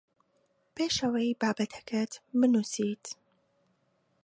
[0.75, 3.05] پێش ئەوەی بابەتەکەت بنووسیت